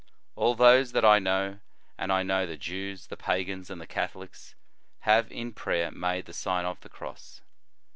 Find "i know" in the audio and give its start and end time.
1.05-1.59, 2.11-2.47